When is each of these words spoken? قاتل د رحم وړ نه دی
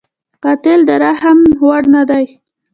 قاتل 0.43 0.79
د 0.89 0.91
رحم 1.03 1.39
وړ 1.65 1.83
نه 1.93 2.03
دی 2.09 2.25